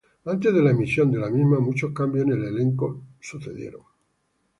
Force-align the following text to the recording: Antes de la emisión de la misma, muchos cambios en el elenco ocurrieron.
Antes 0.25 0.51
de 0.51 0.63
la 0.63 0.71
emisión 0.71 1.11
de 1.11 1.19
la 1.19 1.29
misma, 1.29 1.59
muchos 1.59 1.93
cambios 1.93 2.25
en 2.25 2.31
el 2.31 2.45
elenco 2.45 3.03
ocurrieron. 3.35 3.83